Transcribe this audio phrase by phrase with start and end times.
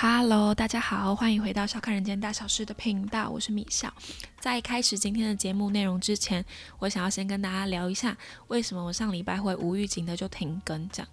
[0.00, 3.92] Hello，大家好，欢迎回到笑看人间大小事的频道，我是米笑。
[4.38, 6.44] 在开始今天的节目内容之前，
[6.78, 8.16] 我想要先跟大家聊一下，
[8.46, 11.08] 为什么我上礼拜会无预警的就停更这样。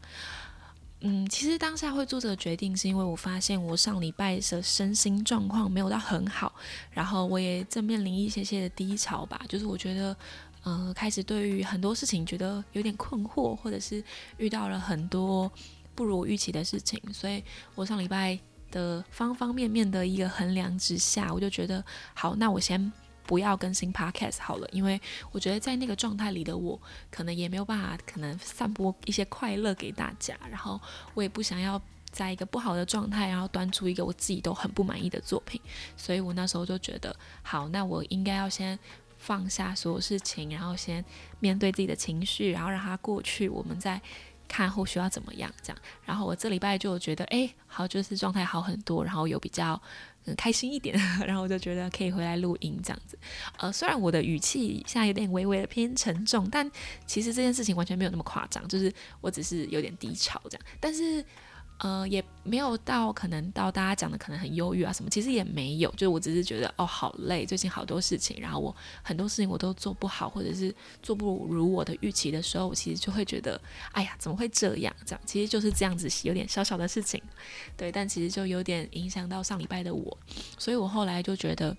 [0.99, 6.53] 嗯，其实当下会做这个决定，是因为我发现我上礼拜的身心状况没有到很好，
[6.91, 10.15] 然后我也正面临一些些的低潮吧，就是我觉得，
[10.61, 14.03] 呃，开始对于很多事情觉得有点困惑，或者是
[14.37, 15.51] 遇到了很多
[15.95, 18.37] 不如预期的事情，所以我上礼拜。
[18.75, 21.81] 的方方面面的一个衡量之下，我就觉得
[22.13, 22.91] 好，那我先
[23.25, 24.99] 不要更新 podcast 好了，因为
[25.31, 26.77] 我觉得在那个状态里的我，
[27.09, 30.77] 可能也没有办法，可能散播一些快乐给大家，然后
[31.13, 35.61] 我也不想要在一个不好的状态，然后端出一个我自己都很不满意的作品，
[35.95, 38.77] 所以我那时候就觉得好，那我应该要先
[39.17, 41.03] 放下所有事情，然后先
[41.39, 44.01] 面对自己的情绪，然后让它过去，我们再。
[44.47, 49.81] 看后续要怎么样，这样，然后我这礼拜就觉得，哎，好，就是状态好很多，然后有比较
[50.25, 53.17] 嗯开心一点， 然后我就觉得可以回来录音这样子。
[53.57, 56.69] 呃，虽然我的语气现在有点微微的偏沉重，但
[57.05, 61.23] 其实这件事情完全没有那么夸张，就是我只是有点低潮这样，但是。
[61.79, 68.73] 呃，也没有到可能到大家讲的可能很忧郁啊什么，其实也没有，就是我只是觉得哦好累，最近好多事情，然后我
[69.03, 73.59] 很多事情我都做不好，或者是做不如我的预期的时候，我其实就会觉得，
[73.91, 74.95] 哎呀，怎么会这样？
[75.05, 77.21] 这样其实就是这样子，有点小小的事情，
[77.75, 80.17] 对，但其实就有点影响到上礼拜的我，
[80.57, 81.75] 所以我后来就觉得，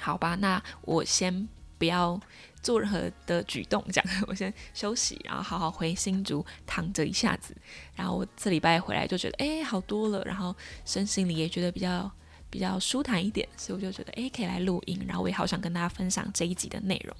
[0.00, 1.46] 好吧，那我先
[1.78, 2.18] 不要。
[2.62, 7.56] 做任何的举动，这样 我先休息，然后好好回新竹躺着一下子，
[7.94, 12.10] 然后我这礼拜回来就觉得哎好多了，然后身心里也觉得比较
[12.48, 17.16] 比较舒坦一点，所以我就觉得哎可以来录音，然后我也好想跟大家分享这一集的内容。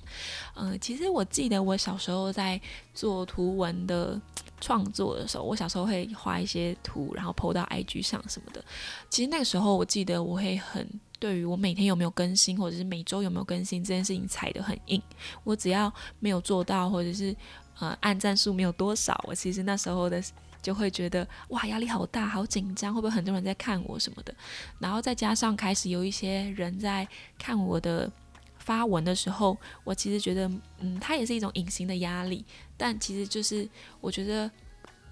[0.55, 2.61] 嗯，其实我记得我小时候在
[2.95, 4.21] 做图文的
[4.63, 8.65] 创作的时候，我小时候会画一些图，然后 PO 到 IG 上什么的。
[9.11, 10.89] 其实那个时候我记得我会很。
[11.23, 15.01] 对于我每天有没有更新，或者是每周有没有更新这件事情踩得很硬。
[15.45, 17.33] 我只要没有做到，或者是
[17.79, 20.21] 呃按赞数没有多少，我其实那时候的
[20.61, 24.35] 就会觉得哇压力好大，好紧张，会不会很多人在看我什么的。
[24.81, 27.07] 然后再加上开始有一些人在
[27.39, 28.11] 看我的
[28.59, 32.45] 发文的时候，我其实觉得嗯，它也是一种隐形的压力。
[32.83, 33.69] 但其实就是
[34.01, 34.51] 我觉得。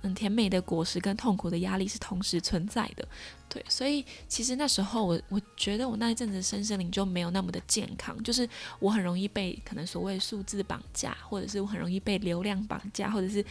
[0.02, 3.06] 嗯，甜美的果实跟痛苦的压力是同时存在的，
[3.50, 8.48] 对，所以其实那时候我我觉得我那一阵子身心灵就没有那么的健康，就是
[8.78, 13.44] 我很容易被可能所谓数字绑架，或者是我很容易被流量绑架，或者是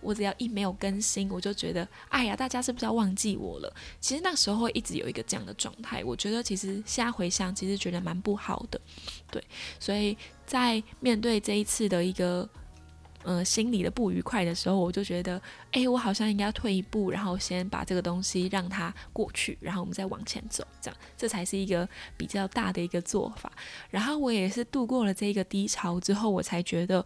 [0.00, 3.74] 我只要一没有更新，我就觉得哎呀，大家是不是要忘记我了？
[4.00, 8.80] 其实那时候会一直有一个这样的状态，我觉得其实现在回想，其实觉得蛮不好的，
[9.28, 9.42] 对，
[9.80, 10.16] 所以
[10.46, 12.48] 在面对这一次的一个。
[13.26, 15.42] 呃，心里的不愉快的时候，我就觉得，
[15.72, 23.50] 哎，我好像应该要退一步，然后先把这个东西让它过去，然后我们再往前走，这样，这才是一个比较大的一个做法。
[23.90, 27.04] 然后我也是度过了这个低潮之后，我才觉得，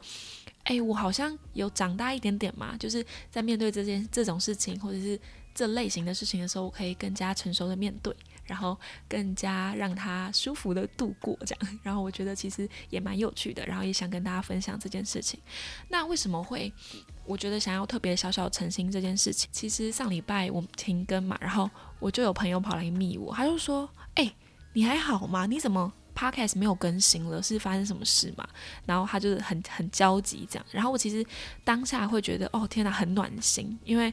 [0.64, 5.18] 哎，我好像有长大一点点嘛，就是在面对这件这种事情，或者是
[5.54, 8.14] 这类型的事情的时候，我可以更加成熟的面对。
[8.50, 8.76] 然后
[9.08, 15.38] 更加让他舒服的度过，这样， 然后我觉得其实也蛮有趣的，然后也想跟大家分享这件事情。
[15.88, 16.72] 那为什么会
[17.24, 19.48] 我觉得想要特别小小诚心这件事情？
[19.52, 24.34] 其实上礼拜我停更嘛，然后我就有朋友跑来密我，他就说：“哎，
[24.72, 25.46] 你还好吗？
[25.46, 27.40] 你怎么 podcast 没有更新了？
[27.40, 28.44] 是发生什么事吗？”
[28.84, 30.66] 然后他就是很很焦急这样。
[30.72, 31.24] 然后我其实
[31.62, 34.12] 当下会觉得，哦天哪，很暖心，因为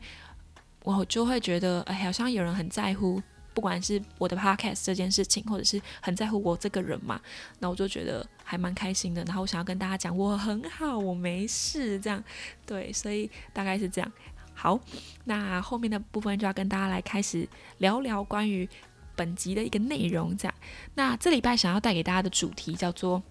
[0.83, 3.19] 我就会觉得，哎，好像有人很在乎。
[3.57, 7.19] 不管是我的 podcast 这件事情，或者是很在乎我这个人嘛，
[7.57, 9.23] 那我就觉得还蛮开心的。
[9.23, 12.23] 然后我想要跟大家讲，我很好，我没事，这样
[12.67, 14.11] 对，所以大概是这样。
[14.53, 14.79] 好，
[15.25, 18.69] 那后面的部分就要跟大家来开始聊聊关于
[19.15, 20.37] 本集的一个内容。
[20.37, 20.53] 这样，
[20.93, 23.23] 那这礼拜想要带给大家的主题叫做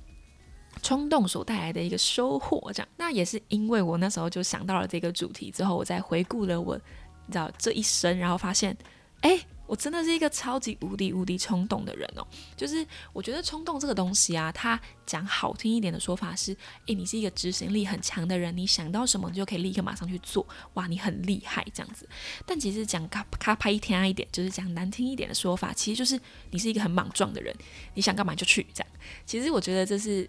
[0.83, 2.73] 冲动所带来的一个收获。
[2.73, 6.77] 这样，那也是因为我那时候就想到了这个主题之后，我再回顾了我
[7.27, 8.77] 你知道这一生，然后发现，
[9.21, 9.39] 哎。
[9.66, 12.27] 我真的是一个超级无敌无敌冲动的人哦，
[12.57, 22.09] 就是我觉得冲动这个东西啊，它讲好听一点的说法是，诶，你是一个执行力很强的人，你想到什么你就可以立刻马上去做，哇，你很厉害这样子。
[22.45, 26.21] 但其实讲卡卡拍一天啊一点，就是讲难听一点的说法，其实就是
[26.51, 27.54] 你是一个很莽撞的人，
[27.95, 28.92] 你想干嘛就去这样。
[29.24, 30.28] 其实我觉得这是。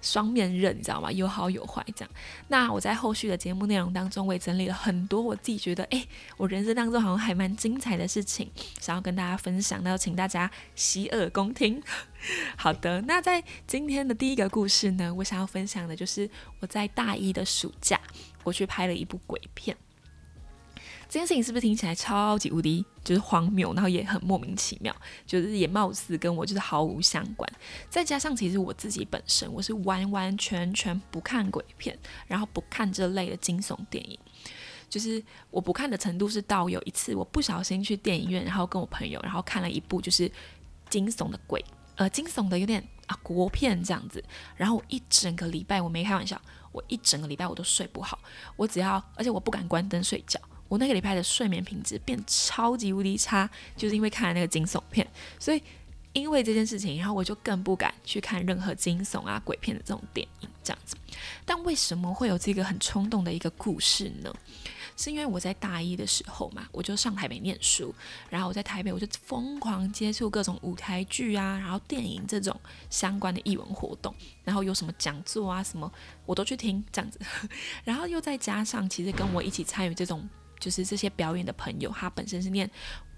[0.00, 1.10] 双面刃，你知道吗？
[1.10, 2.10] 有好有坏，这样。
[2.48, 6.06] 那我在后续的节目内容当中，我也整理了很多我自己觉得，哎，
[6.36, 8.50] 我人生当中好像还蛮精彩的事情，
[8.80, 9.82] 想要跟大家分享。
[9.82, 11.82] 那就请大家洗耳恭听。
[12.56, 16.28] 好的，那在今天的第一个故事呢，我想要分享的就是
[16.60, 18.00] 我在大一的暑假，
[18.44, 19.76] 我去拍了一部鬼片。
[21.08, 24.94] 这件事情是不是听起来超级无敌就是荒谬，然后也很莫名其妙，
[25.26, 27.50] 就是也貌似跟我就是毫无相关。
[27.88, 34.18] 再加上其实我自己本身我是完完全全不看鬼片，然后不看这类的惊悚电影。
[34.90, 40.30] 就是我不看的程度是到有一次我不小心去电影院，然后跟我朋友，然后看了一部就是
[40.90, 41.64] 惊悚的鬼，
[41.96, 44.22] 呃，惊悚的有点啊国片这样子。
[44.56, 46.40] 然后我一整个礼拜我没开玩笑，
[46.72, 48.18] 我一整个礼拜我都睡不好。
[48.56, 50.38] 我只要，而且我不敢关灯睡觉。
[50.68, 55.06] 我那个礼拜的睡眠品质变超级无敌差，就是因为看了那个惊悚片。
[55.38, 55.62] 所以
[56.12, 60.96] 因为这件事情，然后我就更不敢去看任何惊悚啊鬼片的这种电影这样子。
[61.44, 64.32] 但为什么会有这个很冲动的一个故事呢？
[64.96, 67.94] 是因为我在大一的时候嘛，我就上台北念书，
[68.28, 72.60] 然后我在台北我就疯狂接触各种舞台剧啊，然后电影这种
[72.90, 74.12] 相关的艺文活动，
[74.42, 75.90] 然后有什么讲座啊什么
[76.26, 77.20] 我都去听这样子，
[77.84, 82.70] 然后又再加上其实跟我一起参与这种就是这些表演的朋友，他本身是念。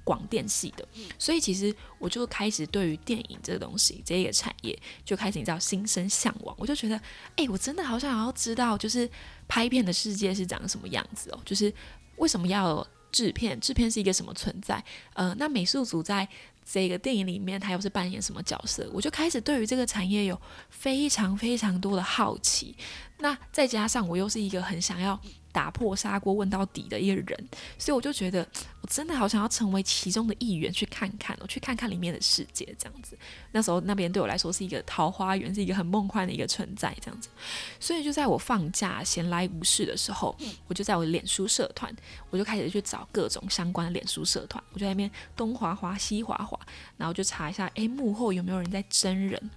[0.03, 0.89] 广电系的，
[1.19, 6.57] 所以其实我就开始对于电影这个东西，这个产业就开始你知道心生向往。
[6.59, 7.01] 我就觉得，
[7.37, 9.09] 哎，我真的好想要知道，就是
[9.47, 11.73] 拍片的世界是长什么样子哦，就是
[12.17, 13.61] 为什么要制片？
[13.61, 14.83] 制片是一个什么存在？
[15.13, 16.27] 呃，那美术组在
[16.65, 18.91] 这个电影里面，他又是扮演什么角色？
[18.93, 20.41] 我就开始对于这个产业有
[20.71, 22.75] 非常非常多的好奇。
[23.21, 25.21] 那再加上我又是一个很想要。
[25.53, 28.47] 打破砂锅问到底的一个人，所以我就觉得
[28.83, 33.19] 我真的好想要成为其中的一员，去看看，我去看看里面的世界，这样子。
[33.51, 37.29] 那时候那边对我来说是一个桃花源，是一个很梦幻的一个存在，这样子。
[37.81, 40.37] 所以就在我放假闲来无事的时候，
[40.69, 41.93] 我就在我脸书社团，
[42.31, 46.57] 我就开始去找各种相关的脸书社团，我就在那边东划划西划划，
[46.97, 49.51] 然后就查一下，诶，幕后有没有人在真人。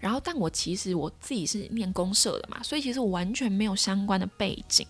[0.00, 4.86] 然后，但我其实我自己是念公社的嘛，所以其实我完全没有相关的背景。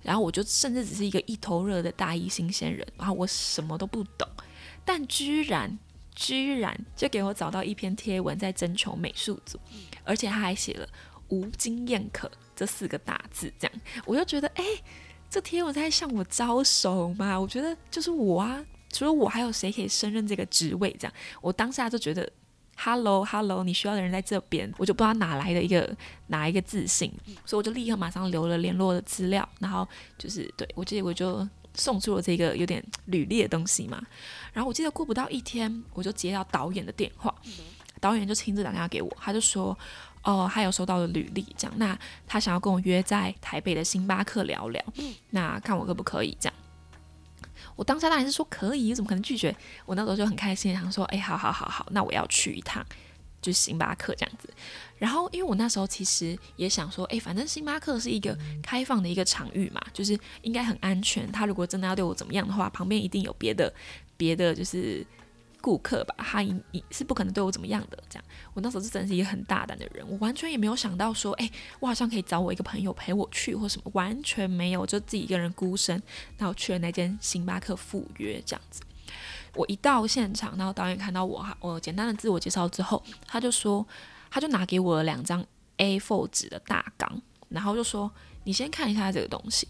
[0.00, 4.26] 然后我就甚至只是一个一头热的大一新鲜人，然后我什么都不懂，
[4.84, 5.76] 但居然
[6.14, 9.58] 居然就给我找到一篇贴文在征求美术组，
[10.04, 10.88] 而且他还写了
[11.28, 14.64] “无经验可”这四个大字，这样我就觉得，哎，
[15.28, 17.38] 这贴文在向我招手嘛？
[17.38, 20.96] 我觉得就是我啊，除了我还有谁可以胜任这个职位？
[20.98, 22.32] 这样我当下就觉得。
[22.80, 25.94] Hello，Hello，你需要的人在这边，我就不知道哪来的一个
[26.28, 27.12] 哪一个自信，
[27.44, 29.86] 所以我就立刻马上留了联络的资料，然后
[30.16, 34.00] 就是对我记得我就送出了这个有点履历的东西嘛，
[34.52, 37.34] 然后我记得过不到一天，我就接到导演的电话，
[38.00, 39.76] 导演就亲自打电话给我，他就说，
[40.22, 41.98] 哦，他有收到了履历，这样，那
[42.28, 44.84] 他想要跟我约在台北的星巴克聊聊，
[45.30, 46.54] 那看我可不可以这样。
[47.78, 49.54] 我当下当然是说可以，怎么可能拒绝？
[49.86, 52.84] 我那时候就很开心，想说，哎，好好好好，那我要去一趟，
[53.40, 54.52] 就是星巴克这样子。
[54.98, 61.30] 然后，因为我那时候其实也想说，哎，反正星巴克是一个开放的一个场域嘛，就是应该很安全。
[61.30, 63.72] 他如果真的要对我怎么样的话，旁边一定有别的
[64.16, 65.06] 别的，就是。
[65.60, 66.54] 顾客吧，他一
[66.90, 67.98] 是不可能对我怎么样的。
[68.08, 68.24] 这样，
[68.54, 71.50] 我那时候是真的是一个很大胆的人，我完全也没有想到说，哎，
[71.80, 76.02] 我好像可以找我一个朋友陪我去或什么，完全没有，就自己一个人孤身，
[76.36, 78.82] 然后去了那间星巴克赴约这样子。
[79.54, 83.86] 我一到现场，然后导演看到我哈，我简单的自我介绍之后，他就说，
[84.30, 85.44] 他就拿给我了两张
[85.78, 88.10] A4 纸的大纲，然后就说，
[88.44, 89.66] 你先看一下这个东西。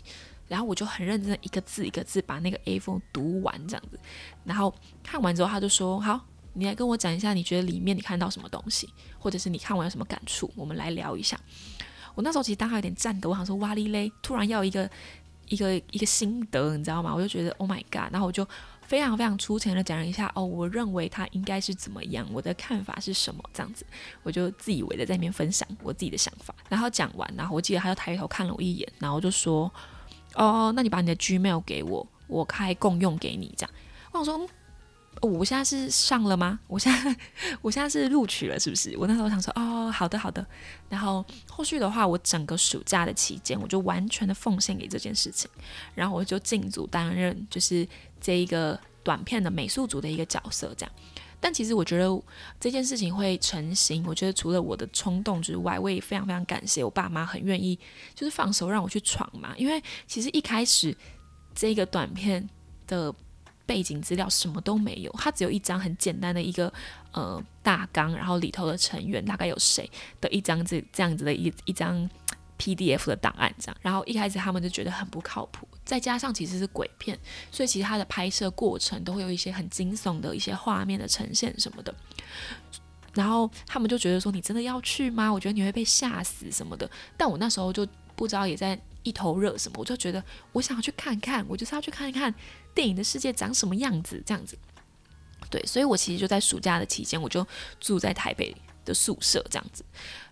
[0.49, 4.01] 然后我就很认真的一个字一个字把那个 A4 读完这样子，
[4.45, 6.19] 然后看完之后他就说：“好，
[6.55, 8.89] 你来跟我讲一下，你觉得里面你看到什么东西，
[9.19, 11.39] 或者是你看完有什么感触，我们来聊一下。”
[12.17, 14.91] 我那时候其实当时有点颤抖，我想说哇哩嘞，突然要一个
[15.47, 17.15] 一个一个心得，你知道吗？
[17.15, 18.45] 我就觉得 Oh my God，然后我就
[18.83, 23.87] 非常非常粗浅的讲了一下哦，我认为他应该是怎么样，我的看法是什么这样子，
[24.25, 26.53] 我就自以为的在那边分享我自己的想法。
[26.69, 29.71] 然后讲完，然后我记得他就抬头看了我一眼，然后就说。
[30.35, 33.75] 哦哦，那你把你的 Gmail 给我，我开共用给你，这样。
[34.13, 34.49] 我想说，
[35.23, 36.61] 我现在是上了吗？
[36.67, 37.17] 我现在
[37.63, 38.97] 我现在是录取了，是不是？
[38.97, 40.45] 我那时候想说，哦，好的好的。
[40.89, 45.51] 然后后续的话，我整个暑假的期间，我就完全的奉献给这件事情，
[45.95, 47.87] 然后我就进组担任就是
[48.21, 50.95] 这一个短片的美术组的一个角色，这样。
[51.41, 52.23] 但其实我觉得
[52.59, 57.79] 这件事情会成型，我觉得除了我的冲动之外，我也非常非常感谢我爸妈很愿意
[58.15, 59.55] 就是放手让我去闯嘛。
[59.57, 60.97] 因为其实一开始
[61.55, 62.49] 这个短片
[62.87, 63.15] 的
[63.65, 66.73] 背景资料什么都没有，它只有一张很简单的一个
[67.13, 69.89] 呃大纲，然后里头的成员大概有谁
[70.21, 72.09] 的一张这这样子的一一张
[72.59, 73.77] PDF 的档案这样。
[73.81, 75.69] 然后一开始他们就觉得很不靠谱。
[75.89, 77.19] 再加上其实是鬼片，
[77.51, 81.95] 所以其实它的拍摄过程都会有一些很惊悚的一些画面的呈现什么的。
[83.15, 85.33] 然后他们就觉得说：“你真的要去吗？
[85.33, 88.79] 我觉得你会被吓死什么的。”但我那时候就不知道，也在。
[89.05, 92.35] 一头热什么，我就觉得我想要去看看，我就是要去看一看
[92.75, 94.59] 电影的世界长什么样子，这样子。
[95.49, 97.47] 对，所以我其实就在暑假的期间，我就
[97.81, 98.55] 住在台北
[98.85, 99.83] 的宿舍这样子。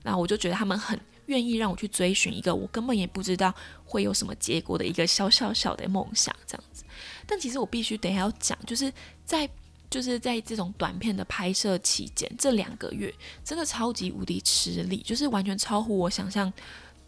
[0.03, 3.55] 然后我就觉得他们很愿意让我去追寻一个我根本也不知道
[3.85, 6.85] 会有什么结果的一个小小小的梦想这样子。
[7.27, 8.93] 但其实我必须等下要讲，就是
[9.25, 9.49] 在
[9.91, 13.13] 就是在这种短片的拍摄期间，这两个月
[13.45, 16.53] 真的超级无敌吃力，就是完全超乎我想象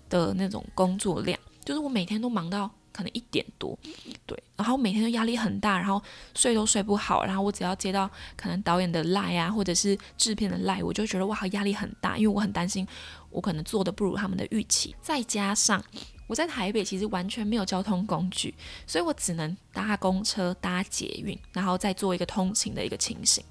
[0.09, 2.71] 的那种工作量，就是我每天都忙到。
[2.99, 3.79] 可能一点多，
[4.27, 6.03] 对，然后每天都压力很大，然后
[6.35, 12.85] 睡都睡不好，然后我只要接到可能导演的赖啊，或者是制片的赖，我就觉得哇，压力很大，因为我很担心
[13.31, 14.97] 我可能做的不如他们的预期。
[15.01, 15.81] 再加上
[16.27, 18.53] 我在台北其实完全没有交通工具，
[18.85, 23.45] 所以我只能搭公车、搭捷运，然后再做一个通勤的一个情形。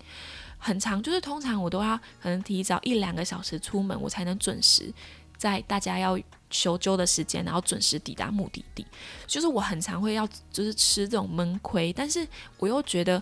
[0.58, 4.94] 很长，就是通常我都要可能提早一两个小时出门，我才能准时
[5.38, 6.20] 在大家要。
[6.50, 8.86] 求救的时间，然后准时抵达目的地，
[9.26, 12.26] 就是我很常会要就是吃这种闷亏，但是
[12.58, 13.22] 我又觉得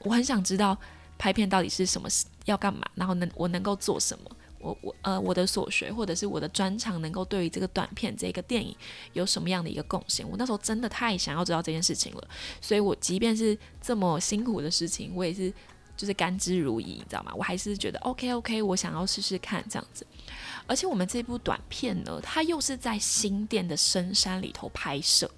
[0.00, 0.76] 我很想知道
[1.18, 2.08] 拍片到底是什么
[2.44, 8.76] 要干嘛，然后能我能够做什么，我我呃我的所学或者是我的专长能够对于这个短片这个电影
[9.14, 12.28] 有什么样的一个贡献，我那时候真的太想要知道这件事情了，
[12.60, 15.52] 所以我即便是这么辛苦的事情，我也是
[15.96, 17.32] 就是甘之如饴，你知道吗？
[17.34, 20.06] 我还是觉得 OK OK，我想要试试看这样子。
[20.66, 25.30] 而且我们这部短片呢，它又是在新店的深山里头拍摄，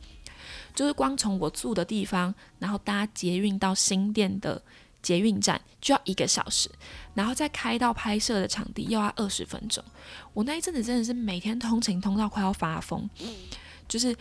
[0.75, 4.61] 就是光从我住的地方，然后搭捷运到新店的
[5.03, 6.71] 捷运站就要一个小时，
[7.15, 9.85] 然后再开到拍摄的场地又要二十分钟。
[10.33, 13.09] 我那一阵子真的是每天通勤通到快要发疯，
[13.87, 14.17] 就是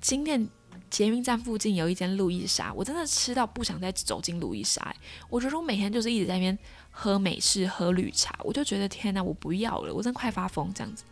[0.00, 0.48] 新店。
[0.92, 4.94] 捷运站附近有一间路易莎，我真的吃到不想再走进路易莎。
[5.30, 6.56] 我觉得我每天就是一直在那边
[6.90, 11.04] 喝美式、喝绿茶，我就觉得天哪，我不要了，我真的快发疯这样子。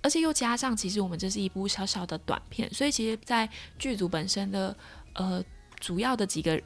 [0.00, 3.46] 而且又加上，其实我们这是一部小小的短片，所以其实，在
[3.78, 4.74] 剧组本身的
[5.12, 5.44] 呃
[5.78, 6.58] 主要的几个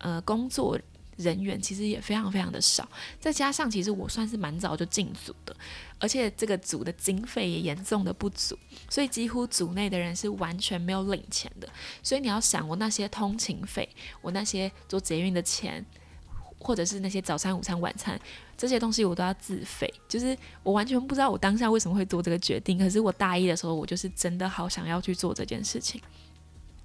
[0.00, 0.78] 呃工作。
[1.18, 5.56] 人员其实也非常非常的少，再加上其实我算是蛮早就进组的，
[5.98, 8.56] 而且这个组的经费也严重的不足，
[8.88, 11.68] 所以几乎组内的人是完全没有领钱的。
[12.02, 13.88] 所以你要想，我那些通勤费，
[14.20, 15.84] 我那些做捷运的钱，
[16.58, 18.20] 或者是那些早餐、午餐、晚餐
[18.56, 19.92] 这些东西，我都要自费。
[20.08, 26.00] 就是我完全不知道我当下为什么会做这个决定，可是我大一的时候，我就是真的好想要去做这件事情。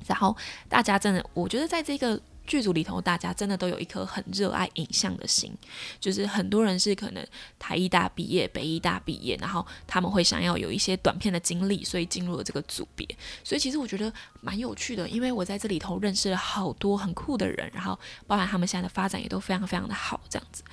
[0.07, 0.35] 然后
[0.67, 2.19] 大家真的，我觉得在这个。
[2.45, 5.55] 剧组里头，大家真的都有一颗很热爱影像的心，
[5.99, 7.25] 就是很多人是可能
[7.57, 13.07] 台艺大毕业、北艺大毕业，然后他们会想要有一些短片的经历，所以进入了这个组别。
[13.43, 17.97] 所以其实我觉得蛮有趣的，因为我在这里头认识了好多很酷的人，然后
[18.27, 20.63] 包含他们现在的发展也都非常非常的好，这样子。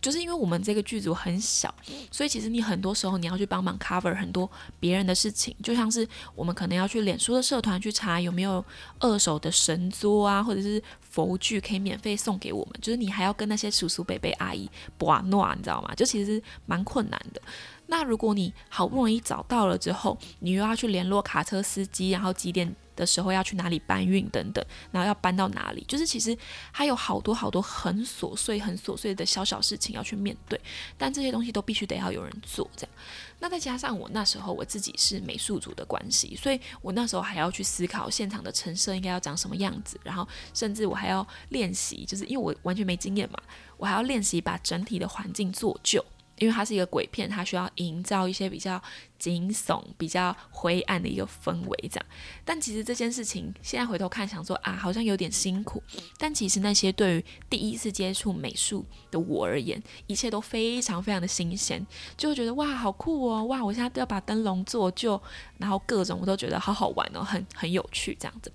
[0.00, 1.74] 就是因为我们这个剧组很小，
[2.10, 4.48] 所以其实你很多时候你要去帮忙 cover 很多
[4.78, 8.64] 别人的事情，就像是我们可能要去脸书的社团去查有没有
[9.00, 15.94] 二手的神作啊，或者是佛具可以免费送给我们，就是你还要跟那些叔叔伯伯阿姨不啊诺，你知道吗？
[15.94, 17.40] 就其实蛮困难的。
[17.86, 22.74] 那如果你好不容易找到了之后，你又要去联络卡车司机，然后几点？
[22.96, 26.34] 的时候要去哪里搬运等等，然后要搬到哪里，就是其实
[26.72, 30.58] 还有好多好多很琐碎、很琐碎的小小事情要去面对，
[30.96, 32.66] 但这些东西都必须得要有人做。
[32.74, 32.96] 这样，
[33.38, 43.38] 那再加上我那时候我自己是美术组的关系，所以我那时候还要去思考现场的陈设应该要长什么样子，然后甚至我还要练习，就是因为我完全没经验嘛，
[43.76, 46.02] 我还要练习把整体的环境做旧。
[46.38, 48.80] 因为它是一个鬼片，它需要营造一些比较
[49.18, 52.06] 惊悚、比较灰暗的一个氛围，这样。
[52.44, 55.82] 但其实这件事情现在回头看，想说啊，好像有点辛苦。
[56.18, 61.84] 但其实那些对于第一次接触美术的我而言，一切都非常非常的新鲜，
[62.16, 65.20] 就觉得哇，好酷哦，哇，我现在都要把灯笼做旧，
[65.58, 68.52] 然后各种我都觉得好好玩哦，很很有趣这样子。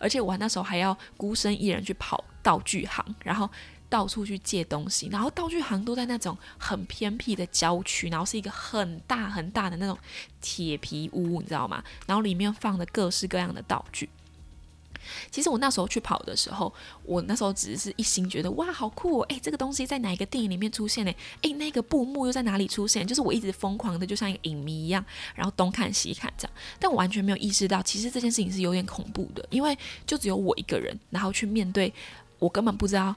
[0.00, 3.48] 而且我那时候还要孤身一人去跑道具行，然后。
[3.88, 9.96] 到处去借东西，然后道具行都在那种很偏僻的郊区，然后是一个很大很大的那种
[10.40, 11.82] 铁皮屋，你知道吗？
[12.06, 14.08] 然后里面放的各式各样的道具。
[15.30, 16.70] 其实我那时候去跑的时候，
[17.02, 19.26] 我那时候只是一心觉得哇，好酷哦！
[19.30, 21.10] 诶，这个东西在哪一个电影里面出现呢？
[21.40, 23.06] 诶，那个布幕又在哪里出现？
[23.06, 25.02] 就是我一直疯狂的，就像一个影迷一样，
[25.34, 26.52] 然后东看西看这样。
[26.78, 29.74] 但我完全没有意识到，其实这件事情是有点恐怖的，因为
[30.06, 31.90] 就只有我一个人，然后去面对，
[32.38, 33.16] 我根本不知道。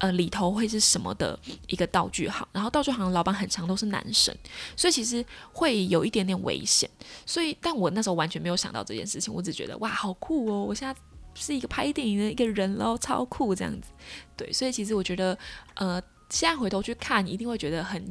[0.00, 1.38] 呃，里头会是什么的
[1.68, 2.46] 一个道具行？
[2.52, 4.34] 然后道具行的老板很长都是男生，
[4.76, 6.90] 所以其实会有一点点危险。
[7.24, 10.64] 所以，但我那时候完全没有想到这件事情，我只觉得哇，好酷哦！
[10.64, 11.00] 我现在
[11.34, 13.90] 是一个拍电影的一个人喽，超酷这样子。
[14.36, 15.38] 对，所以其实我觉得，
[15.74, 18.02] 呃，现在回头去看，一定会觉得很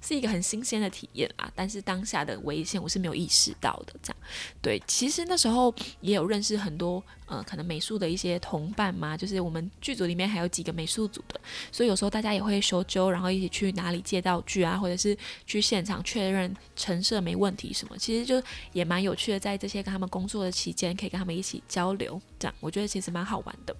[0.00, 1.50] 是一个很新鲜的体验啊。
[1.54, 4.16] 但是当下的危险我是没有意识到的，这样。
[4.62, 11.40] 对，其实那时候也有认识很多呃，可能美术的一些同伴嘛，就是我们剧组里面还有几个美术组的，
[11.70, 15.16] 所以有时候大家也会修纠，然后一起去哪里借道具啊，或者是
[15.46, 18.42] 去现场确认陈设没问题什么，其实就
[18.72, 23.76] 也蛮有趣的，在这些跟他们工作的期间，可以跟他们一起交流，这样我觉得其实蛮好玩的。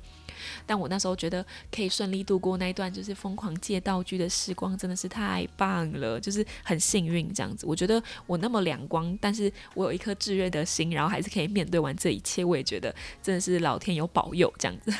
[0.66, 1.44] 但我那时候觉得
[1.74, 7.66] 可以顺利度过那一段就是疯狂借道具的时光，真的是太棒了，就是很幸运这样子。
[7.66, 14.92] 我觉得我那么两光，但是我有一颗炙热的心，然后还是可以面对完这一切，我也觉得真的是老天有保佑这样子。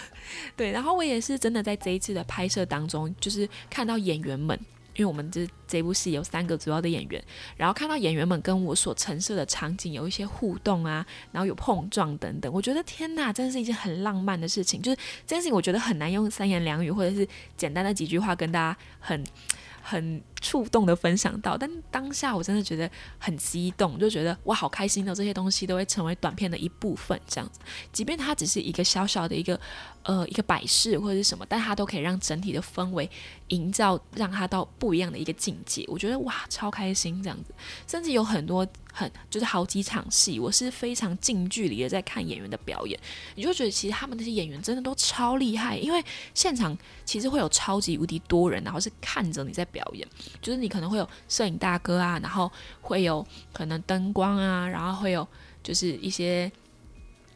[0.56, 4.58] 对，然后我也是真的在这一次的拍摄当中，就是看到演员们。
[5.00, 7.24] 因为我们这这部戏有三个主要的演员，
[7.56, 14.82] 然后看到演员们跟我所陈设的场景有一些互动啊，然后有碰撞等等，我觉得天呐，真的是一件很浪漫的事情。
[14.82, 17.26] 就是这件事情，我觉得很难用三言两语或者是
[17.56, 19.24] 简单的几句话跟大家很
[19.80, 20.20] 很。
[20.40, 27.60] 触动的分享到，但当下我真的觉得很激动，就觉得哇，好开心的这些东西都会成为短片的一部分，这样子。
[27.92, 29.60] 即便它只是一个小小的一个
[30.02, 33.08] 呃一个摆饰或者是什么，但它都可以让整体的氛围
[33.48, 35.84] 营造，让它到不一样的一个境界。
[35.88, 37.52] 我觉得哇，超开心这样子。
[37.86, 42.98] 甚至有很多很就是好几场戏，我是非常近距离的在看演员的表演，
[43.34, 50.08] 你就觉得其实他们那些演员真的都超厉害，因为现场其实会有超级无敌多人，然后是看着你在表演。
[50.40, 55.26] 就是你可能会有摄影大哥啊，然后会有可能灯光啊，然后会有
[55.62, 56.50] 就是一些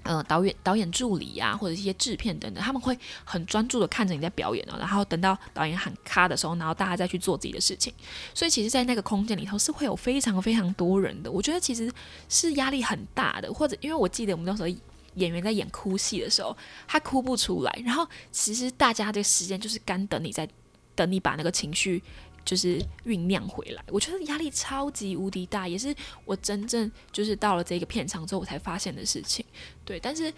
[0.02, 7.92] 呃导演导演助理啊，或者一些制片等等，他们会很专注的看着你在表演哦，然后等到导演喊咔的时候，然后大家再去做自己的事情。
[8.34, 11.90] 所以其实，在那个空间里头是会有非常非常多人的，我觉得其实
[12.28, 13.52] 是压力很大的。
[13.52, 14.68] 或者因为我记得我们那时候
[15.16, 16.56] 演员在演哭戏的时候，
[16.88, 20.48] 他哭不出来，然后其实大家这个时间就是干等你在
[20.94, 22.02] 等你把那个情绪。
[22.44, 29.44] 就是酝酿回来，我觉得压力超级无敌大，也是我真正就是到了这个片场之后我才发现的事情。
[29.84, 30.32] 对，但是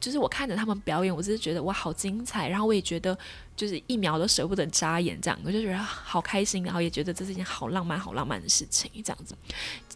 [0.00, 3.16] 就是我看着他们表演，我只是觉得哇好精彩，然后我也觉得
[3.56, 9.34] 就是一秒都舍不得眨眼，这样我就觉得好开心，然后也觉得这是一件好浪漫、好浪漫的事情，这样子。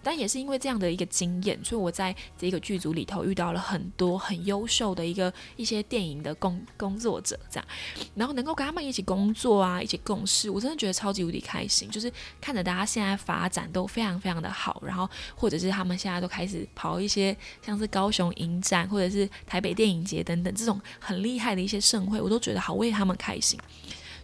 [0.05, 7.69] 但也是因为这样的一个经验，所以我在这个剧组里头遇到了很多很优秀的一个一些电影的工工作者，这样，
[8.17, 11.88] 然后能够跟他们一起工作啊，一起共事，我真的觉得超级无敌开心。
[11.88, 23.59] 就是看着大家现在发展都非常非常的好，然后或者是他们现在都开始跑一些像是高雄影展或者是台北电影影节等等这种很厉害的一些盛会，我都觉得好为他们开心。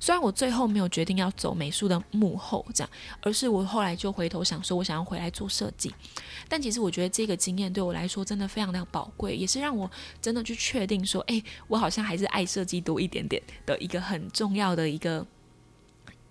[0.00, 5.92] 虽然我最后没有决定要走美术的幕后这样，而是我后来就回头想说，我想要回来做设计。
[6.48, 9.90] 但其实我觉得这个经验对我来说真的非常的宝贵，也是让我
[10.22, 15.26] 真的去确定说，哎，我好像还是爱设计多一点点的一个很重要的一个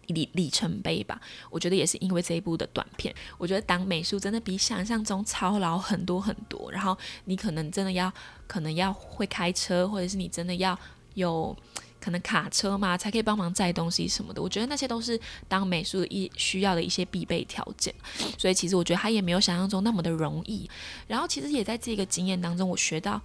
[0.07, 1.19] 里里程碑吧。
[1.49, 6.71] 我觉得也是因为这一部的短片，我觉得当美术真的比想象中操劳很多很多。
[6.71, 8.11] 然后你可能真的要，
[8.47, 10.77] 可能要会开车，或者是你真的要
[11.13, 11.55] 有。
[11.99, 14.41] 可能卡车嘛，才可以帮忙载东西什么的。
[14.41, 17.93] 我觉得那些都是当美术一需要的一些必备条件。
[18.37, 20.69] 所以其实我觉得他也没有想象中那么的容易。
[21.07, 23.19] 然后其实也在这个经验当中，我学到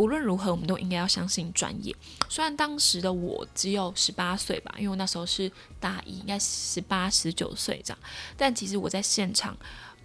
[0.00, 1.94] 不论如何，我们都应该要相信专业。
[2.26, 7.98] 虽然当时的我只有十八岁吧，因为我那时候是大一，应该十八十九岁这样。
[8.34, 9.54] 但其实我在现场。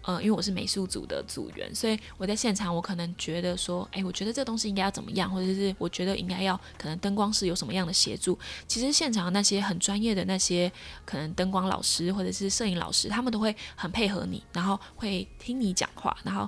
[0.08, 8.38] 嗯，因为我是美术组的组员，所以我在现场，我可能觉得说，哎，我觉得这个东西应该要怎么样，或者是我觉得应该要可能灯光师有什么样的协助。
[8.68, 10.72] 其实现场那些很专业的那些
[11.06, 16.48] 可能灯光老师或者是摄影老师，他们都会很配合你，然后会听你讲话，然后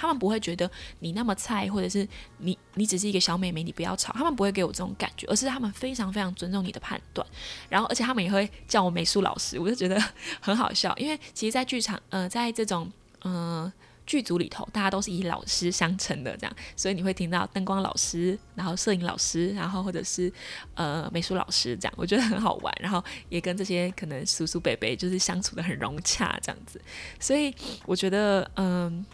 [0.00, 0.68] 他们不会觉得
[1.00, 2.08] 你那么菜，或者是
[2.38, 7.26] 你你只是一个小美眉，你不要吵，他们不会给我这种感觉，而是他们非常非常尊重你的判断，
[7.68, 10.02] 然后而且他们也会叫我美术老师，我就觉得
[10.40, 12.90] 很好笑，因为其实，在剧场，呃，在这种
[13.24, 13.70] 嗯，
[14.06, 20.32] 剧组里头大家都是以老师相称的，这样，所以你会听到灯光老师，然后摄影老师，然后或者是
[20.74, 26.80] 呃美术老师这样，我觉得很好玩，然后也跟这些可能叔叔伯伯就是相处的很融洽这样子，
[27.20, 29.04] 所以我觉得嗯，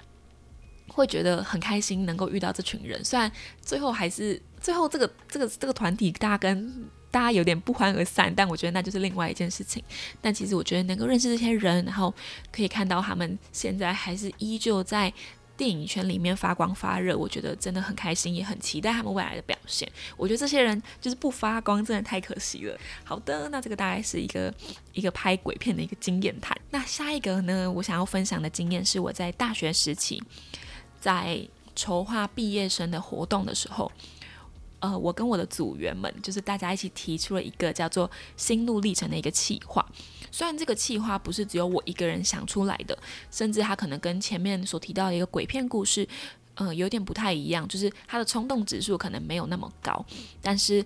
[0.89, 3.31] 会觉得很开心能够遇到这群人，虽然
[3.63, 6.89] 最后还是最后这个这个这个团体大家跟。
[7.09, 9.83] 大家有点不欢而散，但我觉得那就是另外一件事情。
[10.21, 12.13] 但其实我觉得能够认识这些人，然后
[12.53, 15.11] 可以看到他们现在还是依旧在
[15.57, 19.91] 电影圈里面发光发热，我觉得真的很开心，也很期待他们未来的表现。
[20.15, 22.79] 我觉得这些人就是不发光，真的太可惜了。
[23.03, 24.53] 好的，那这个大概是一个
[24.93, 26.55] 一个拍鬼片的一个经验谈。
[26.71, 30.23] 那下一个呢，我想要分享的经验是我在大学时期
[31.07, 31.41] 在
[31.77, 33.93] 筹划毕业生的活动的时候。
[34.79, 39.85] 呃，我跟我的组员们，就是大家一起提出了一个叫做“心路历程”的一个企划。
[40.31, 42.97] 虽然这个企划不是只有我一个人想出来的，
[43.31, 46.07] 甚至它可能跟前面所提到的一个鬼片故事，
[46.57, 50.05] 呃，有点不太一样，就是它的冲动指数可能没有那么高。
[50.43, 50.85] 但是，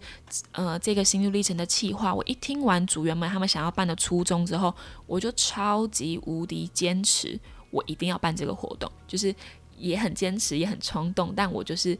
[0.52, 4.72] 呃，这个心路历程的企划，我一听完组员们他们想要办的初衷之后，
[5.06, 7.38] 我就超级无敌坚持，
[7.70, 9.35] 我一定要办这个活动，就是
[9.81, 11.99] 也很坚持，也很冲动，但我就是。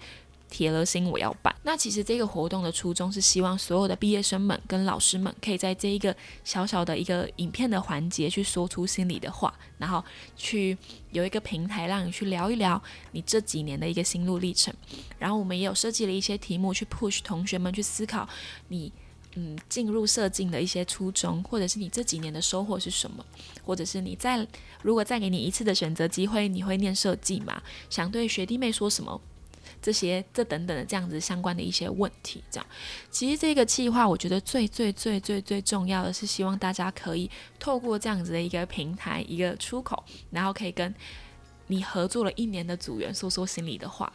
[0.53, 1.55] 铁了心我要办。
[1.63, 6.13] 那其实这个活动的初衷是希望所有的毕业生们跟老师们可以在这一个
[6.43, 10.05] 小小的一个影片的环节去说出心里的话，然后
[10.37, 10.77] 去
[11.13, 14.75] 有一个平台让你去聊一聊你这几年的一个心路历程。
[15.21, 18.29] 然后我们也有设计了一些题目去 push 同学们去思考
[18.67, 18.93] 你
[19.35, 23.25] 嗯进入设计的一些初衷，或者是你这几年的收获是什么，
[23.65, 24.47] 或者是你在
[24.83, 27.63] 如果再给你一次的选择机会，你会念设计吗？
[27.89, 29.21] 想对学弟妹说什么？
[29.83, 32.67] 这些这等等的这样子相关的一些问题，这样
[33.11, 40.95] 其实这个计划，我觉得最最最最最重要的是希望大家可以透过这样子的一个平台一个出口，然后可以跟
[41.69, 44.13] 你合作了一年的组员说说心里的话，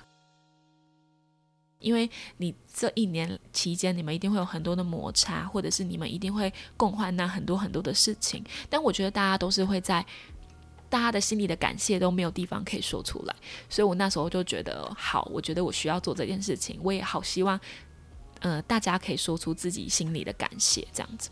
[1.79, 10.05] 因为你这一年期间你们一定会有很多的摩擦，或者是你们一定会共患难很多很多的事情，但我觉得大家都是会在。
[10.87, 13.35] 大家的心里的感谢都没有地方可以说出来，
[13.67, 17.59] 所以我那时候就觉得好，我觉得我需要做这件事情，我也好希望，
[18.39, 21.29] 呃，大家可以说出自己心里的感谢，这样子。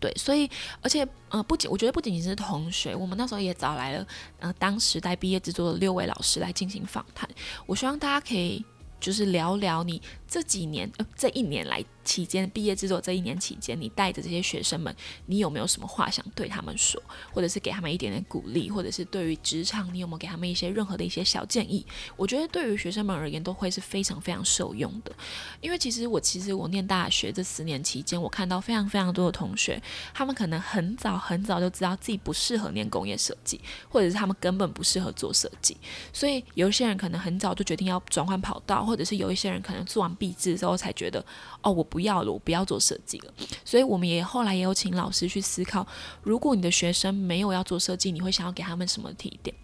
[0.00, 0.50] 对，所以
[0.82, 4.06] 而且呃，不仅我觉得不仅仅是同学，我们那时候也找来了
[4.40, 7.30] 呃，当时在毕业制作的六位老师来进行访谈，
[7.66, 8.62] 我希望大家可以
[9.00, 10.00] 就是聊聊你
[10.30, 11.84] 这几年呃这一年来。
[12.02, 14.92] 期间毕业制作这一年期间，你带着这些学生们，
[15.26, 21.86] 你有没有什么话想对他们说，或者是给他们一点点鼓励，或者是对于职场，你有没有给他们一些任何的一些小建议？
[22.16, 25.12] 我觉得对于学生们而言，都会是非常非常受用的。
[25.60, 29.80] 因为其实我其实我念大学这十年期间，我看到非常非常多的同学，
[30.14, 35.76] 他们可能很早很早就知道自己不适合念工业设计，或者是他们根本不适合做设计，
[36.12, 41.24] 所以有些人可能很早就决定要转换跑道，或者是有一些人可能做完毕制之后才觉得，
[41.62, 41.98] 哦，我不。
[42.00, 43.34] 要了，我不要做设计了。
[43.62, 45.86] 所以我们也后来也有请老师去思考，
[46.22, 49.54] 如果你的学生没有要做设计，你会想要给他们什么提点？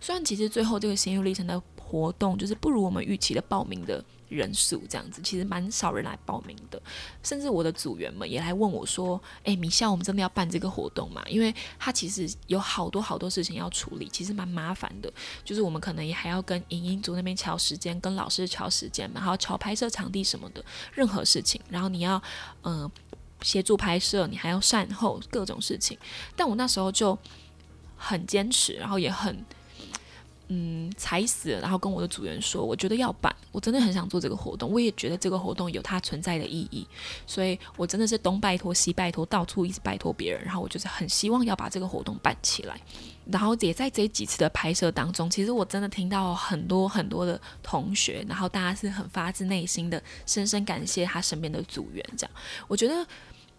[0.00, 4.04] 虽然其实最后这个心路历程的活动就是不如我们预期的报名的。
[4.34, 6.80] 人数这样子，其实蛮少人来报名的，
[7.22, 15.12] 甚至我的组员们也来问我说：“诶，米笑，我们真的要办这个活动吗？”因为他其实有好多好多事情要处理，其实蛮麻烦的。
[15.44, 21.60] 就是我们可能也还要跟影音组那边调时间，跟老师调时间嘛，还要调拍摄场地什么的，任何事情。
[21.70, 22.22] 然后你要
[22.62, 22.90] 嗯
[23.42, 25.98] 协助拍摄，你还要善后各种事情。
[26.34, 27.18] 但我那时候就
[27.96, 29.44] 很坚持，然后也很。
[30.48, 36.86] 嗯，踩死，然后跟我的组员说，我觉得要办，我真的很想做这个活动，我也觉得这个活动有它存在的意义，
[37.26, 42.78] 所以我真的是东拜托西拜托，到处一直拜托别人，然后我就是很希望要把这个活动办起来，
[43.30, 52.30] 然后也在这几次的拍摄当中，其实我真的听到很多很多的同学，然后大家是很发自内心的，深深感谢他身边的组员，这样，
[52.68, 53.06] 我觉得。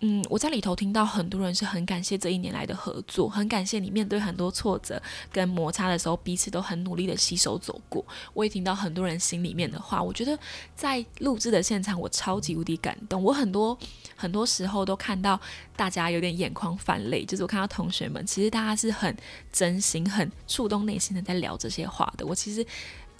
[0.01, 8.05] 嗯，我在里头听到很多人是很感谢这一年来的合作，很感谢你面对很多挫折跟摩擦的时候，彼此都很努力的携手走过。
[8.33, 10.37] 我也听到很多人心里面的话，我觉得
[10.75, 13.23] 在录制的现场，我超级无敌感动。
[13.23, 13.77] 我很多
[14.15, 15.39] 很多时候都看到
[15.75, 19.15] 大家有点眼眶泛泪，就是我看到同学们，其实大家是很
[19.51, 22.25] 真心、很触动内心的在聊这些话的。
[22.25, 22.65] 我其实。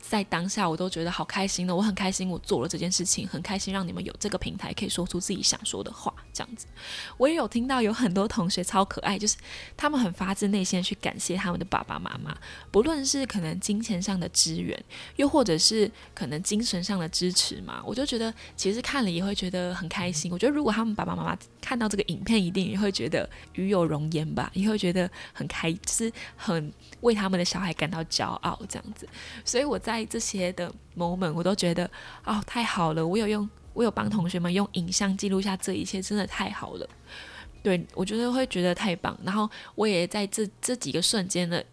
[0.08, 1.76] 在当下，我都觉得好开心的。
[1.76, 6.14] 我很开心，我做了这件事情，很开心让你们有这个平台可以说出自己想说的话。
[6.36, 6.66] 这样子，
[7.16, 9.38] 我也有听到有很多同学超可爱，就是
[9.78, 12.38] 他们很发自内心的去感谢他们的爸爸妈妈，
[12.72, 14.78] 不论是可能金钱上的支援，
[15.16, 17.82] 又或者是可能精神上的支持嘛。
[17.86, 20.30] 我就觉得其实看了也会觉得很开心。
[20.30, 26.70] 我觉得如果他们爸爸妈妈看到这个影片，一定也会觉得与有容颜吧，也会觉得很开，就是很
[27.00, 29.08] 为他们的小孩感到骄傲这样子。
[29.46, 29.80] 所以我。
[29.86, 31.88] 在这些的 moment，我都觉得
[32.24, 33.06] 哦，太好了！
[33.06, 36.90] 我有用，我有帮同学们用影像记录下这一切，真的太好了。
[37.62, 39.16] 对我觉得会觉得太棒。
[39.24, 41.64] 然后我也在这这几个瞬间的，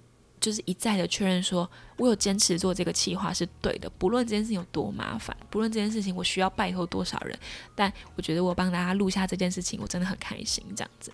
[0.40, 3.88] 就是一再的确认，说我有坚持做这个企划是对的。
[3.90, 7.38] 不论这件事情有多麻烦，不论这件事情我需要拜托多少人，
[7.74, 10.64] 但我觉得我帮大家录下这件事情，我真的很开心。
[10.74, 11.12] 这样子，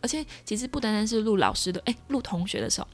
[0.00, 2.88] 而且其实不单单是录老师的，诶，录同学的时候。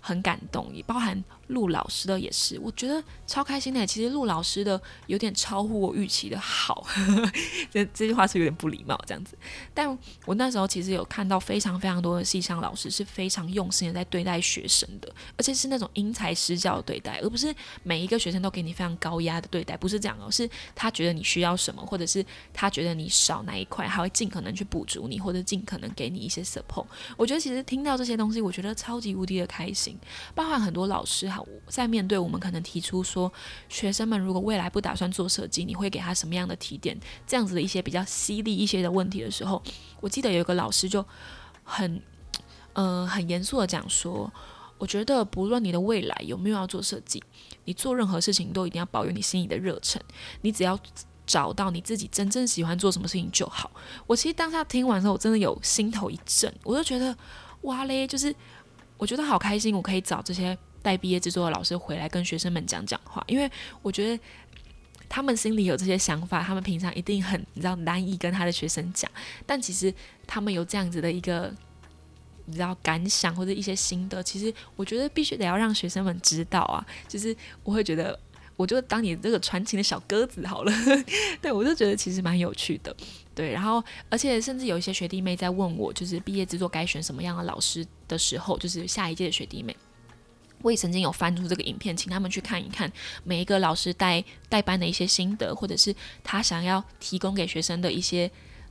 [0.00, 3.86] 很感动，也包含陆老师的也是，我觉得超开心的。
[3.86, 6.86] 其实陆老师的有点超乎我预期的好，
[7.70, 9.36] 这这句话是有点不礼貌这样子。
[9.74, 26.86] 但我那时候其实有看到非常非常多的系上老师是非常用心的在对待学生的，而且是那种因材施教的对待，而不是每一个学生都给你非常高压的对待，不是这样哦，是他觉得你需要什么，或者是他觉得你少哪一块，他会尽可能去补足你，或者尽可能给你一些 support。
[27.16, 29.89] 我觉得其实听到这些东西，我觉得超级无敌的开心。
[30.34, 33.32] 包含很多老师哈，在面对我们可能提出说，
[33.68, 36.98] 学生们如果未来不打算做设计，你会给他什么样的提点？
[37.26, 39.62] 这样子的一些比较犀利一些的问题的时候，
[40.00, 41.04] 我记得有一个老师就
[41.64, 42.02] 很，
[42.72, 44.32] 呃，很严肃的讲说，
[44.78, 47.22] 我觉得不论你的未来有没有要做设计，
[47.64, 50.00] 你做任何事情都一定要保有你心里的热忱，
[50.42, 50.78] 你只要
[51.26, 53.70] 找到你自己真正喜欢做什么事情就好。
[54.06, 57.16] 我其实当下听完之后，我真的有心头一震，我就觉得
[57.62, 58.34] 哇嘞，就是。
[59.00, 64.22] 我觉得好开心，我可以找这些带毕业制作的老师回来跟学生们讲讲话，因为我觉得
[65.08, 69.10] 他们心里有这些想法，他们平常一定很你知道难以跟他的学生讲，
[69.46, 69.92] 但其实
[70.26, 71.50] 他们有这样子的一个
[72.44, 77.34] 你知道感想或者一些心得，其实我觉得必须得要让学生们知道啊，就是
[77.64, 78.16] 我会觉得。
[78.56, 80.72] 我就当你这个传情的小鸽子好了，
[81.40, 82.94] 对我就觉得其实蛮有趣的，
[83.34, 89.74] 对，然后而且甚至有一些学弟妹在问我，就是毕业制作该选什么样的老师的时候，就是下一届的学弟妹，
[90.60, 92.92] 我也曾经有翻出这个影片，请他们去看一看
[93.24, 98.30] 每一个老师带带班的一些心得，或者是他想要提供给学生的一些。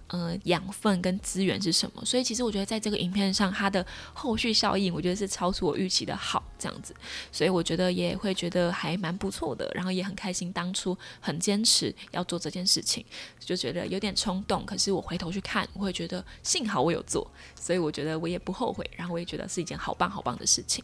[0.10, 2.04] 呃，养分跟资源是什么？
[2.04, 6.96] 所以其实我觉得在这个影片上，它的后续效应，我觉得是超出我预期的好这样子。
[7.32, 13.06] 所以我觉得也会觉得还蛮不错的，然后也很开心，当初很坚持要做这件事情，
[13.40, 14.66] 就觉得有点冲动。
[14.66, 18.90] 可是我回头去看，我会觉得幸好我有做，所以我觉得我也不后悔。
[18.98, 20.84] 然后我也觉得是一件好棒好棒的事情。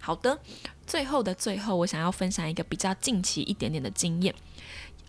[0.00, 0.36] 好的，
[0.86, 4.34] 最后的最后，我想要分享一个比较近期一点点的经验。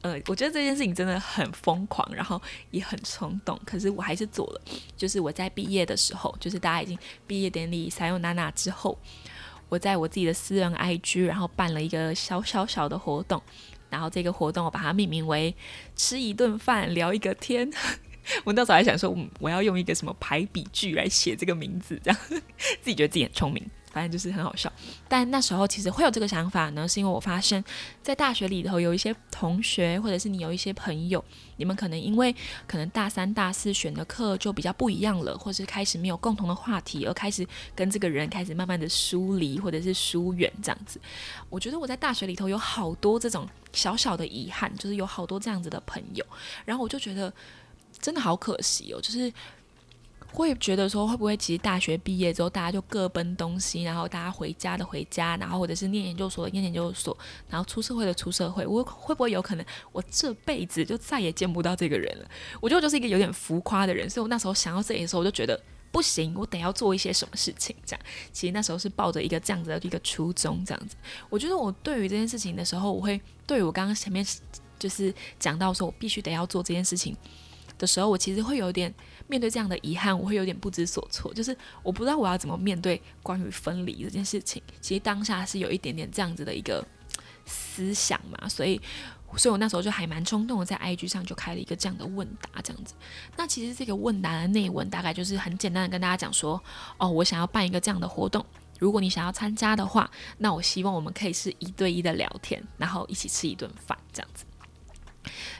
[0.04, 2.40] 呃，我觉得这件事情真的很疯狂，然后
[2.72, 4.62] 也很冲动，可是我还是做了。
[4.98, 9.00] 就是我在毕业的时候，就是大家已经毕业典礼撒用娜娜之后，
[9.70, 13.42] 我在我自己的私人 IG，然后办了一个小小小的活动，
[13.90, 15.56] 然后这个活动我把它命名为
[15.96, 17.72] “吃一顿饭聊一个天”。
[18.44, 22.20] 我那时候还想说，我要用一个什么排比句来写这个名字，这样
[22.82, 23.66] 自己觉得自己很聪明。
[23.94, 24.72] 反正就是很好笑，
[25.08, 27.64] 但那时候其实会有这个想法呢，是因为我发现，
[28.02, 31.24] 在大学里头有一些同学，或者是你有一些朋友，
[31.58, 41.00] 你们可能因为可能大三、大四选的课就比较不一样了，或是开始没有共同的话题，而开始跟这个人开始慢慢的疏离或者是疏远这样子。
[41.52, 46.26] 我觉得我在大学里头有好多这种小小的遗憾，就是有好多这样子的朋友，
[46.66, 47.32] 然后我就觉得
[48.02, 49.32] 真的好可惜哦，就是。
[50.38, 57.16] 会觉得说会不会其实大学毕业之后大家就各奔东西，然后大家回家的回家，然后或者是念研究所的念研究所，
[57.50, 62.26] 然后出社会的出社会，我会不会有可能我这辈子就再也见不到这个人了？
[62.60, 67.76] 我觉得我就是一个有点浮夸的人，所以我那时候想到这里的时候，我就觉得不行，我得要做一些什么事情。
[67.86, 70.96] 这样，其实那时候是抱着一个这样子的一个初衷，这样子。
[71.30, 74.26] 我觉得我对于这件事情的时候，我会对我刚刚前面
[74.80, 77.16] 就是讲到说我必须得要做这件事情
[77.84, 78.94] 的时候，我其实会有点。
[79.26, 84.62] 面对这样的遗憾，我会有点不知所措，就是我不知道我要怎么面对关于分离这件事情。
[84.82, 86.86] 其实当下是有一点点这样子的一个
[87.46, 88.80] 思想嘛，所以，
[89.38, 92.94] 所以我那时候就还蛮冲动的，在 IG 上就开了一个这样的问答，这样子。
[93.38, 96.62] 那其实这个问答的内文大概就是很简单的跟大家讲说，
[96.98, 98.46] 哦，我想要办一个这样的活动，
[98.78, 104.44] 如果你想要参加的话，那我希望我们可以是一对一的聊天，然后一起吃一顿饭这样子。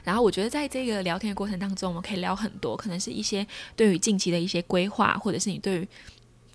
[0.02, 5.88] 然后我觉得在这个聊天的过程当中，我们可以聊很多，可能是一些对于近期的一些规划，或者是你对于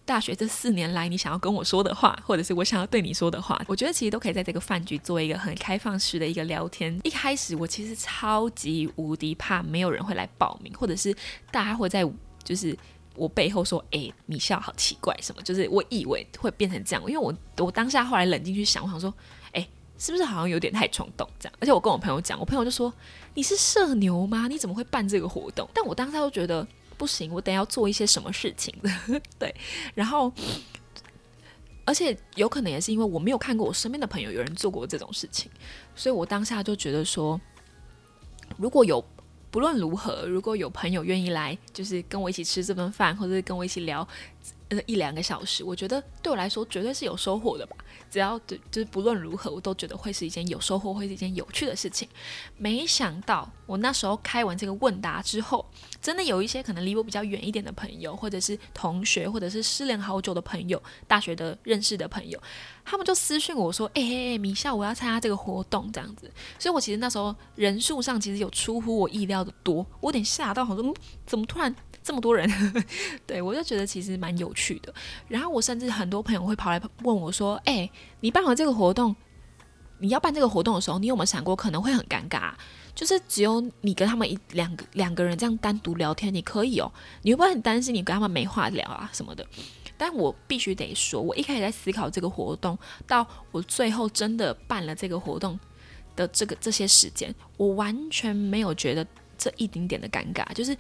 [0.06, 7.00] 大学这四年来你想要跟我说的话，或者是我想要对你说的话，我觉得其实都可以在这个饭局做一个很开放式的一个聊天。
[7.04, 11.16] 一开始我其实超级无敌怕没有人会来报名，或者是
[11.52, 12.04] 大家会在
[12.44, 12.76] 就是
[13.16, 19.14] 我背后说，哎，米笑好奇怪什么，就是我以为会变成这样，因为我我当下后来冷静去想，我想说。
[20.00, 21.54] 是不是好像有点太冲动这样？
[21.60, 22.92] 而且我跟我朋友讲，我朋友就说
[23.36, 24.48] ：“你是社牛吗？
[24.48, 26.66] 你怎么会办这个活动？”但我当时就觉得
[26.98, 29.22] 不行，我等要做一些什么事情的。
[29.38, 29.54] 对，
[29.94, 30.32] 然后
[31.86, 35.52] 而且有可能也是因为我没有看过我身边的朋友有人做过这种事情，
[35.96, 37.40] 所以我当下就觉得说，
[38.58, 39.04] 如果有
[39.52, 44.08] 不论如何，如果有朋友愿意来，就是跟我一起吃这顿饭，或者跟我一起聊。
[44.86, 47.76] 一两个小时，我觉得对我来说绝对是有收获的吧。
[48.10, 52.08] 只要就就是不论如何，我都觉得会是一件有收获，会是一件有趣的事情。
[52.58, 55.66] 没想到我那时候开完这个问答之后，
[56.02, 62.42] 真的有一些可能离我比较远一点的朋友，或者是同学，或者是失联好久的朋友，大学的认识的朋友，
[62.84, 70.94] 他们就私讯我说：“哎哎哎，米笑，我要参加这个活动，这样子。”所以，我其实那时候人数上其实有出乎我意料的多，我有点吓到，好说嗯
[71.26, 71.74] 怎么突然
[72.10, 72.50] 这么多人？
[73.28, 74.92] 对我就觉得其实蛮有趣的。
[75.28, 77.88] 然后我甚至很多朋友会跑来问我说：“哎，
[78.22, 79.16] 你办完这个活动？”
[80.02, 82.52] 你要办这个活动的时候，你有没有想过可能会很尴尬？
[82.96, 86.92] 就是只有你跟他们一两个两个人这样单独聊天，你可以哦。
[87.22, 89.46] 你会不会很担心你跟他们没话聊啊什么的？
[90.00, 95.60] 但我必须得说，我一开始在思考这个活动，到我最后真的办了这个活动
[96.16, 99.06] 的这个这些时间，我完全没有觉得
[99.38, 100.76] 这一丁点的尴尬，就是。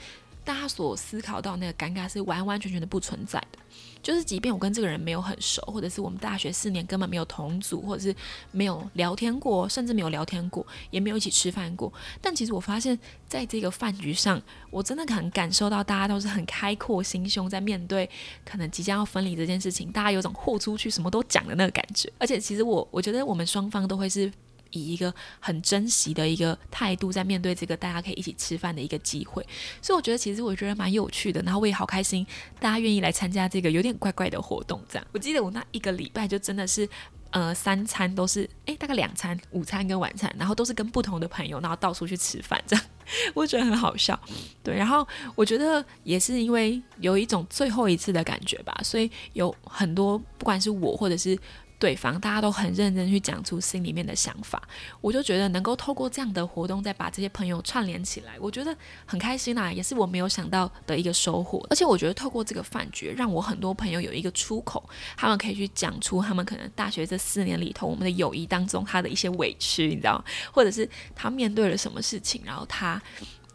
[0.50, 3.60] 大家所思考到那个尴尬是完完全全的不存在的，
[4.02, 8.16] 就是即便我跟这个人没有很熟，或者是我们大学四年根本没有同组，或者是
[8.52, 18.10] 没有聊天过，甚至没有聊天过，也没有一起吃饭过，但其实我发现，在这个饭局上，我真的很感受到大家都是很开阔心胸，在面对
[18.44, 24.32] 可能即将要分离这件事情，大家有种豁出去什么都讲的那个感觉，而且其实我我觉得我们双方都会是。
[24.72, 29.46] 以一个很珍惜的一个态度，在面对这个大家可以一起吃饭的一个机会，
[29.82, 32.26] 所以我觉得其实我觉得蛮有趣的，然后我也好开心，
[32.60, 34.82] 大家愿意来参加这个有点怪怪的活动。
[34.90, 36.88] 这样，我记得我那一个礼拜就真的是，
[37.32, 42.86] 呃，三餐都是，诶，大概两餐，午餐跟晚餐，然后都是跟不同的朋友，然后到处去吃饭，这样，
[43.34, 44.20] 我觉得很好笑。
[44.64, 51.38] 对，然后我觉得也是因为有一种最后一次的感觉吧，所以有很多不管是我或者是。
[51.80, 54.62] 对方大家都很认真去讲出心里面的想法，
[55.00, 61.65] 我就觉得能够透过这样的活动再把这些朋友串联起来，我觉得很开心啦，也是我没有想到的一个收获。
[61.70, 73.02] 而且我觉得透过这个饭局，让我很多朋友有一个出口，他们可以去讲出他们可能大学这四年里头我们的友谊当中他的一些委屈，你知道吗，或者是他面对了什么事情，然后他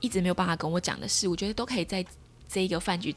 [0.00, 2.02] 一直没有办法跟我讲的事，我觉得都可以在
[2.48, 3.14] 这一个饭局。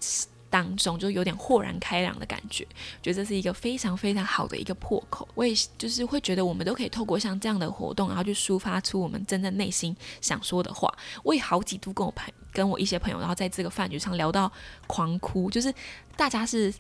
[0.58, 2.66] 当中就有点豁然开朗的感觉，
[3.00, 5.28] 觉得这是一个非常非常好的一个破口。
[5.36, 10.92] 我也就是会觉得我们都可以透过像这样的活动，然后去抒发出我们真正内心想说的话。
[11.24, 14.52] 我也好几度跟我朋跟我一些朋友，然后在这个饭局上聊到
[14.88, 15.72] 狂哭，就是
[16.16, 16.74] 大家是，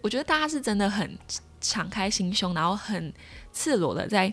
[0.00, 1.18] 我觉得大家是真的很
[1.60, 3.12] 敞开心胸，然后很
[3.52, 4.32] 赤裸的在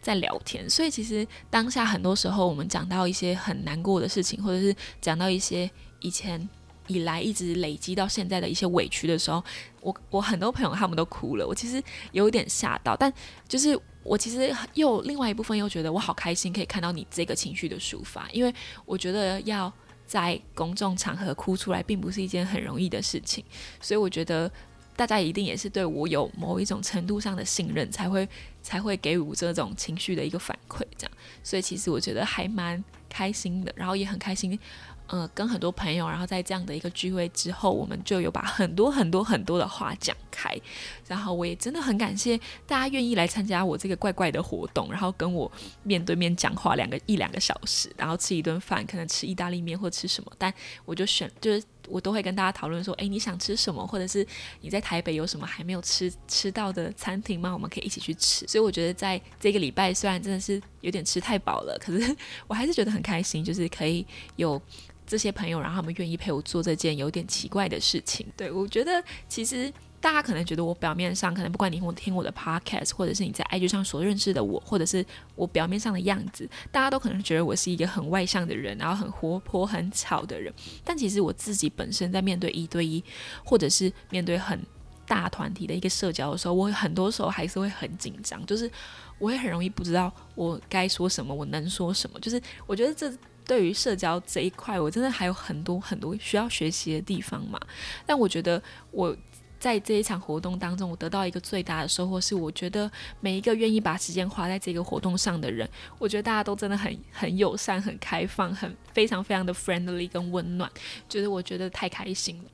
[0.00, 0.68] 在聊天。
[0.70, 6.48] 所以其实当下很多时候，我们讲到一些很难过的事情，或者是讲到一些以前。
[6.86, 9.42] 以来一直累积到现在的一些委屈的时候，
[9.80, 13.12] 我我很多朋友他们都哭了，我其实有点吓到，但
[13.48, 19.72] 就是我其实又另外一部分又觉得我好开心可以看到你这个情绪的抒发，因为我觉得要
[20.06, 23.42] 在公众场合哭出来并不是一件很容易的事情，
[23.80, 24.50] 所以我觉得
[24.94, 28.28] 大家一定也是对我有某一种程度上的信任，才会
[28.62, 34.58] 才会给予这种情绪的一个反馈，这样，所以其实我觉得还蛮开心的，然后也很开心。
[35.06, 40.58] 呃，跟很多朋友，然后在这样的一个聚会之后，我们就有把很多很多很多的话讲开。
[41.06, 45.50] 然后我也真的很感谢大家愿意来参加我这个怪怪的活动，然后跟我
[45.82, 50.52] 面对面讲话两个一两个小时，然后吃一顿饭，可能吃意大利面或吃什么，但
[50.84, 51.62] 我就选就是。
[51.88, 54.26] 我都会跟大家讨论说，诶，你想吃什么，或者是
[54.60, 57.52] 你在台北有什么还没有吃吃到的餐厅吗？
[57.52, 58.46] 我们可以一起去吃。
[58.46, 62.16] 所以我觉得在这个礼拜，虽然真的是有点吃太饱了，可是
[62.46, 64.60] 我还是觉得很开心，就是可以有
[65.06, 68.26] 这些朋友，然后他们愿意陪我做这件有点奇怪的事情。
[68.36, 69.72] 对我觉得其实。
[70.04, 75.02] 大家可能觉得我表面上可能不管你我听我的 podcast，或者是你在 IG 上所认识的我，或者是
[75.34, 80.52] 我表面上的样子，大家都可能觉得我是一个很外向的人，然后很活泼、很吵的人。
[80.84, 83.02] 但其实我自己本身在面对一对一，
[83.42, 84.60] 或者是面对很
[85.06, 88.70] 大团体的一个社交的时候，我很多时候还是会很紧张，就是
[89.18, 92.20] 我会很容易不知道我该说什么，我能说什么。
[92.20, 93.10] 就是我觉得这
[93.46, 97.58] 对于社交这一块，我真的还有很多很多需要学习的地方嘛。
[98.04, 99.16] 但我觉得我。
[99.64, 105.66] 在这一场活动当中，我得到一个最大的收获是，我觉得每一个愿意把时间花在这个活动上的人，
[105.98, 110.70] 我觉得大家都真的很很友善、很开放、很非常非常的 friendly 跟温暖，
[111.08, 112.50] 就是我觉得太开心了。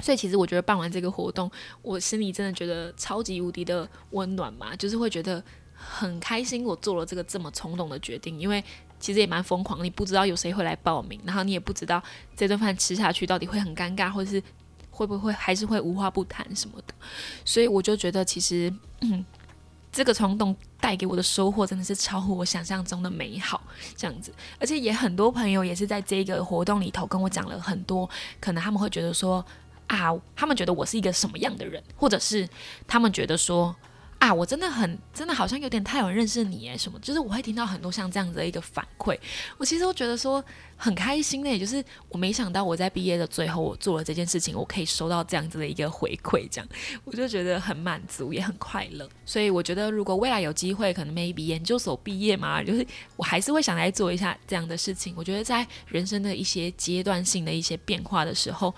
[0.00, 1.50] 所以其实我觉得办完这个活动，
[1.82, 8.64] 我心里真的觉得超级无敌的温暖嘛，就是会觉得很开心，我做了这个这么冲动的决定，因为
[8.98, 12.02] 其实也蛮疯狂，你不知道有谁会来报名，然后你也不知道
[12.34, 14.42] 这顿饭吃下去到底会很尴尬，或者是。
[14.98, 16.94] 会不会还是会无话不谈什么的？
[17.44, 18.72] 所以我就觉得，其实
[19.92, 23.62] 这个冲动带给我的收获真的是超乎我想象中的美好，
[23.96, 24.34] 这样子。
[24.58, 29.44] 而且也很多朋友也是在这个活动里头跟我讲了很多，可能他们会觉得说，
[29.86, 32.48] 啊，他们觉得我是一个什么样的人，或者是
[32.88, 33.74] 他们觉得说。
[34.18, 36.98] 啊，我真的很真的好像有点太有认识你哎，什么？
[36.98, 39.16] 就是我会听到很多像这样子的一个反馈，
[39.56, 40.44] 我其实都觉得说
[40.76, 46.68] 很开心的，也就是我没想到我在毕业的最后，我做了这件事情，我可以收到这样子的一个回馈，这样
[47.04, 49.08] 我就觉得很满足，也很快乐。
[49.24, 55.14] 所以我觉得，如果未来有机会，可能 maybe 研究所毕业嘛，就是我还是会想来做一下这样的事情。
[55.16, 58.74] 我觉得在人生的一些阶段性的一些变化的时候。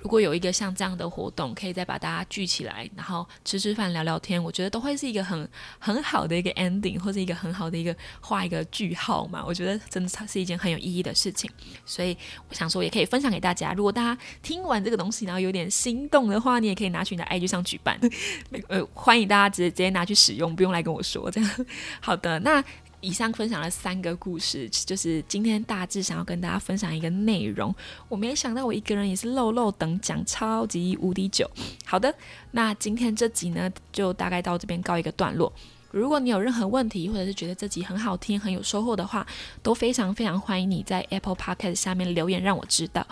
[0.00, 9.44] 如果有一个像这样的活动，可以再把大家聚起来，然后吃吃饭、聊聊天，我觉得都会是一个很很好的一个 ending，或者一个很好的一个画一个句号嘛。
[9.46, 11.50] 我觉得真的是一件很有意义的事情，
[11.84, 12.16] 所以
[12.48, 13.72] 我想说也可以分享给大家。
[13.72, 17.98] 如果大家听完这个东西，然后有点心动的话，你也可以拿去你的 IG 上举办，
[18.68, 21.66] 呃，欢迎大家直接直接拿去使用，不用来跟我说这样。
[22.00, 22.64] 好的，那。
[23.00, 27.74] 以上分享了三个故事，就是今天大致想要跟大家分享一个内容。
[28.08, 31.48] 我没想到我一个人也是漏漏等讲超级无敌久。
[31.84, 32.12] 好的，
[32.50, 35.52] 那今天这集呢，就大概到这边告一个段落。
[35.90, 39.26] 如果你有任何问题，或者是觉得这集很好听、很有收获的话，
[39.62, 43.06] 都非常非常欢迎你在 Apple Podcast 下面留言让我知道。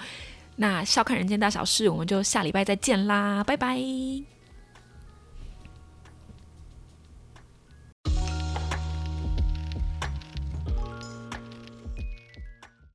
[0.57, 4.36] 那笑看人间大小事，我们就下礼拜再见啦，拜拜。